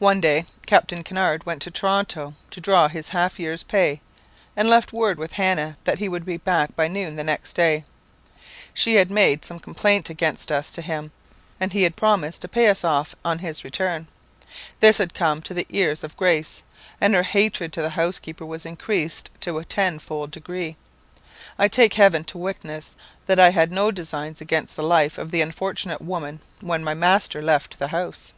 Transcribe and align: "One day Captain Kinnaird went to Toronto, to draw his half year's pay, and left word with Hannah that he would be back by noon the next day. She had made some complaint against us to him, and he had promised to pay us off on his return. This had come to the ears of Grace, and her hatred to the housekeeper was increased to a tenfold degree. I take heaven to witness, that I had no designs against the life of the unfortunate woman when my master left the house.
"One 0.00 0.20
day 0.20 0.44
Captain 0.66 1.02
Kinnaird 1.02 1.46
went 1.46 1.62
to 1.62 1.70
Toronto, 1.70 2.34
to 2.50 2.60
draw 2.60 2.88
his 2.88 3.08
half 3.10 3.40
year's 3.40 3.62
pay, 3.62 4.02
and 4.54 4.68
left 4.68 4.92
word 4.92 5.18
with 5.18 5.32
Hannah 5.32 5.78
that 5.84 5.96
he 5.98 6.10
would 6.10 6.26
be 6.26 6.36
back 6.36 6.76
by 6.76 6.88
noon 6.88 7.16
the 7.16 7.24
next 7.24 7.54
day. 7.54 7.86
She 8.74 8.96
had 8.96 9.10
made 9.10 9.46
some 9.46 9.58
complaint 9.58 10.10
against 10.10 10.52
us 10.52 10.74
to 10.74 10.82
him, 10.82 11.10
and 11.58 11.72
he 11.72 11.84
had 11.84 11.96
promised 11.96 12.42
to 12.42 12.48
pay 12.48 12.68
us 12.68 12.84
off 12.84 13.14
on 13.24 13.38
his 13.38 13.64
return. 13.64 14.06
This 14.80 14.98
had 14.98 15.14
come 15.14 15.40
to 15.40 15.54
the 15.54 15.66
ears 15.70 16.04
of 16.04 16.18
Grace, 16.18 16.62
and 17.00 17.14
her 17.14 17.22
hatred 17.22 17.72
to 17.72 17.80
the 17.80 17.88
housekeeper 17.90 18.44
was 18.44 18.66
increased 18.66 19.30
to 19.40 19.56
a 19.58 19.64
tenfold 19.64 20.30
degree. 20.32 20.76
I 21.58 21.66
take 21.68 21.94
heaven 21.94 22.24
to 22.24 22.36
witness, 22.36 22.94
that 23.26 23.40
I 23.40 23.50
had 23.52 23.72
no 23.72 23.90
designs 23.90 24.42
against 24.42 24.76
the 24.76 24.82
life 24.82 25.16
of 25.16 25.30
the 25.30 25.40
unfortunate 25.40 26.02
woman 26.02 26.40
when 26.60 26.84
my 26.84 26.92
master 26.92 27.40
left 27.40 27.78
the 27.78 27.88
house. 27.88 28.34